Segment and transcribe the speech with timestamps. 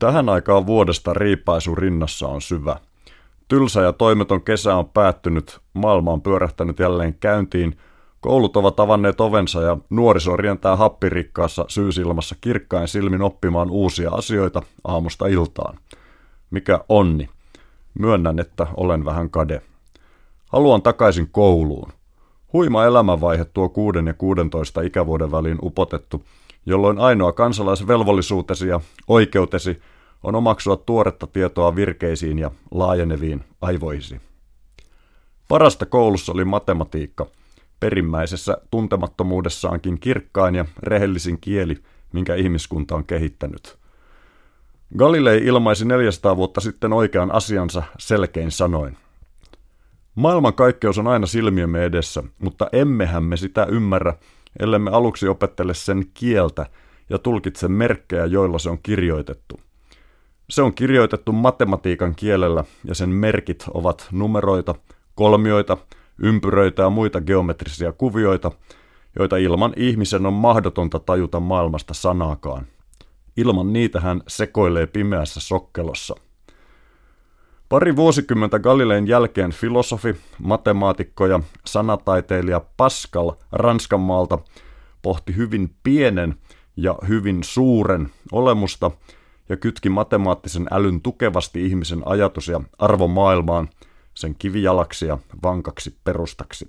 [0.00, 2.76] Tähän aikaan vuodesta riipaisu rinnassa on syvä.
[3.48, 7.78] Tylsä ja toimeton kesä on päättynyt, maailma on pyörähtänyt jälleen käyntiin,
[8.20, 15.26] koulut ovat avanneet ovensa ja nuoriso rientää happirikkaassa syysilmassa kirkkain silmin oppimaan uusia asioita aamusta
[15.26, 15.78] iltaan.
[16.50, 17.28] Mikä onni.
[17.98, 19.62] Myönnän, että olen vähän kade.
[20.52, 21.92] Haluan takaisin kouluun.
[22.52, 26.24] Huima elämänvaihe tuo 6 ja 16 ikävuoden väliin upotettu,
[26.66, 29.80] jolloin ainoa kansalaisvelvollisuutesi ja oikeutesi
[30.22, 34.20] on omaksua tuoretta tietoa virkeisiin ja laajeneviin aivoisi.
[35.48, 37.26] Parasta koulussa oli matematiikka,
[37.80, 41.78] perimmäisessä tuntemattomuudessaankin kirkkain ja rehellisin kieli,
[42.12, 43.78] minkä ihmiskunta on kehittänyt.
[44.98, 48.96] Galilei ilmaisi 400 vuotta sitten oikean asiansa selkein sanoin.
[50.14, 54.14] Maailman kaikkeus on aina silmiemme edessä, mutta emmehän me sitä ymmärrä,
[54.58, 56.66] ellemme aluksi opettele sen kieltä
[57.10, 59.60] ja tulkitse merkkejä, joilla se on kirjoitettu.
[60.50, 64.74] Se on kirjoitettu matematiikan kielellä ja sen merkit ovat numeroita,
[65.14, 65.76] kolmioita,
[66.18, 68.52] ympyröitä ja muita geometrisia kuvioita,
[69.18, 72.66] joita ilman ihmisen on mahdotonta tajuta maailmasta sanaakaan.
[73.36, 76.14] Ilman niitä hän sekoilee pimeässä sokkelossa.
[77.70, 84.38] Pari vuosikymmentä Galilein jälkeen filosofi, matemaatikko ja sanataiteilija Pascal Ranskanmaalta
[85.02, 86.34] pohti hyvin pienen
[86.76, 88.90] ja hyvin suuren olemusta
[89.48, 93.68] ja kytki matemaattisen älyn tukevasti ihmisen ajatus- ja arvomaailmaan
[94.14, 96.66] sen kivijalaksi ja vankaksi perustaksi.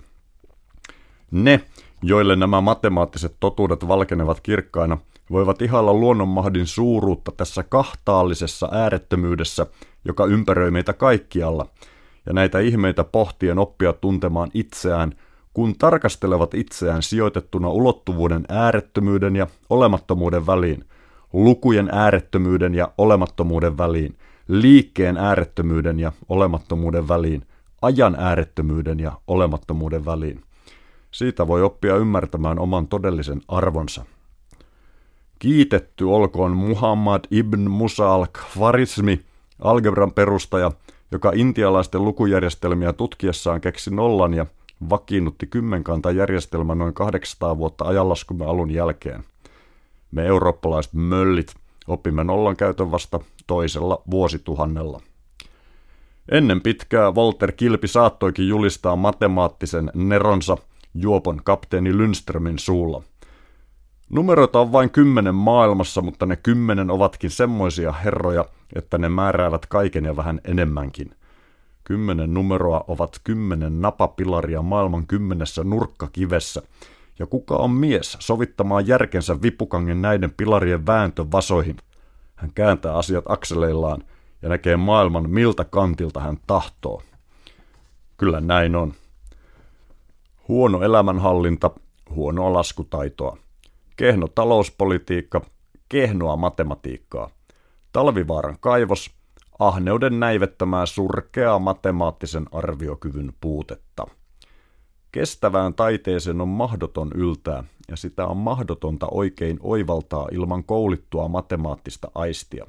[1.32, 1.62] Ne,
[2.02, 4.98] joille nämä matemaattiset totuudet valkenevat kirkkaina,
[5.32, 9.66] voivat ihailla luonnonmahdin suuruutta tässä kahtaallisessa äärettömyydessä,
[10.06, 11.66] joka ympäröi meitä kaikkialla,
[12.26, 15.14] ja näitä ihmeitä pohtien oppia tuntemaan itseään,
[15.54, 20.86] kun tarkastelevat itseään sijoitettuna ulottuvuuden äärettömyyden ja olemattomuuden väliin,
[21.34, 27.46] lukujen äärettömyyden ja olemattomuuden väliin, liikkeen äärettömyyden ja olemattomuuden väliin,
[27.82, 30.42] ajan äärettömyyden ja olemattomuuden väliin.
[31.12, 34.06] Siitä voi oppia ymmärtämään oman todellisen arvonsa.
[35.42, 39.20] Kiitetty olkoon Muhammad ibn Musa al-Khwarizmi,
[39.60, 40.72] algebran perustaja,
[41.12, 44.46] joka intialaisten lukujärjestelmiä tutkiessaan keksi nollan ja
[44.90, 49.24] vakiinnutti kymmenkanta järjestelmä noin 800 vuotta ajanlaskumme alun jälkeen.
[50.12, 51.54] Me eurooppalaiset möllit
[51.88, 55.02] opimme nollan käytön vasta toisella vuosituhannella.
[56.32, 60.58] Ennen pitkää Walter Kilpi saattoikin julistaa matemaattisen neronsa
[60.94, 63.04] juopon kapteeni Lundströmin suulla.
[64.12, 68.46] Numeroita on vain kymmenen maailmassa, mutta ne kymmenen ovatkin semmoisia herroja,
[68.76, 71.16] että ne määräävät kaiken ja vähän enemmänkin.
[71.84, 76.62] Kymmenen numeroa ovat kymmenen napapilaria maailman kymmenessä nurkkakivessä,
[77.20, 81.78] ja kuka on mies sovittamaan järkensä vipukangen näiden pilarien vääntövasoihin?
[82.36, 84.04] Hän kääntää asiat akseleillaan
[84.42, 87.02] ja näkee maailman miltä kantilta hän tahtoo.
[88.18, 88.94] Kyllä näin on.
[90.48, 91.72] Huono elämänhallinta,
[92.10, 93.38] huonoa laskutaitoa.
[93.98, 95.42] Kehno talouspolitiikka,
[95.90, 97.30] kehnoa matematiikkaa.
[97.92, 99.12] Talvivaaran kaivos,
[99.60, 104.06] ahneuden näivettämää surkeaa matemaattisen arviokyvyn puutetta.
[105.12, 112.68] Kestävään taiteeseen on mahdoton yltää, ja sitä on mahdotonta oikein oivaltaa ilman koulittua matemaattista aistia.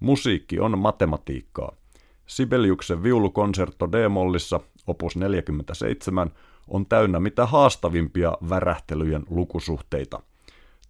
[0.00, 1.72] Musiikki on matematiikkaa.
[2.26, 6.30] Sibeliuksen viulukonsertto D-mollissa, opus 47,
[6.68, 10.22] on täynnä mitä haastavimpia värähtelyjen lukusuhteita.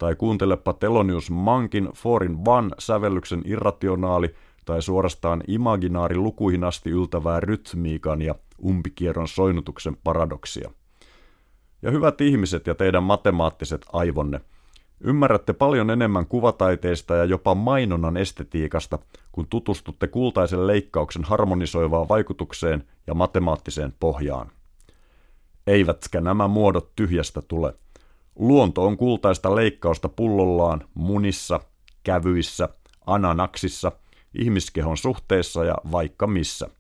[0.05, 4.35] Tai kuuntelepa Telonius Mankin Forin One sävellyksen irrationaali
[4.65, 8.35] tai suorastaan imaginaari lukuihin asti yltävää rytmiikan ja
[8.65, 10.71] umpikierron soinnutuksen paradoksia–
[11.83, 14.41] ja hyvät ihmiset ja teidän matemaattiset aivonne,
[15.01, 18.99] ymmärrätte paljon enemmän kuvataiteista ja jopa mainonnan estetiikasta,
[19.33, 24.51] kun tutustutte kultaisen leikkauksen harmonisoivaan vaikutukseen ja matemaattiseen pohjaan.
[25.67, 27.75] Eivätkä nämä muodot tyhjästä tule.
[28.39, 31.61] Luonto on kultaista leikkausta pullollaan, munissa,
[32.03, 32.69] kävyissä,
[33.07, 33.93] ananaksissa,
[34.39, 36.69] ihmiskehon suhteessa ja vaikka missä–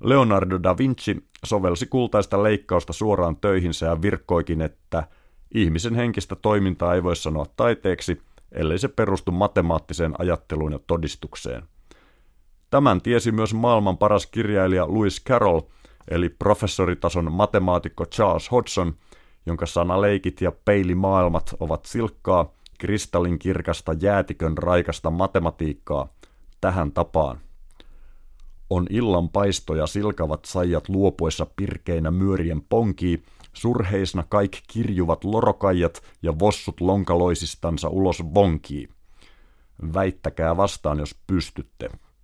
[0.00, 5.08] Leonardo da Vinci sovelsi kultaista leikkausta suoraan töihinsä ja virkkoikin, että
[5.54, 8.22] ihmisen henkistä toimintaa ei voi sanoa taiteeksi,
[8.52, 11.62] ellei se perustu matemaattiseen ajatteluun ja todistukseen.
[12.70, 15.60] Tämän tiesi myös maailman paras kirjailija Lewis Carroll,
[16.10, 18.94] eli professoritason matemaatikko Charles Hodgson,
[19.46, 26.08] jonka sanaleikit ja peilimaailmat ovat silkkaa, kristallinkirkasta jäätikön raikasta matematiikkaa
[26.60, 27.40] tähän tapaan
[28.70, 33.22] on illan paistoja silkavat saijat luopuessa pirkeinä myörien ponkii,
[33.52, 38.88] surheisna kaikki kirjuvat lorokaijat ja vossut lonkaloisistansa ulos vonkii.
[39.94, 41.90] Väittäkää vastaan, jos pystytte.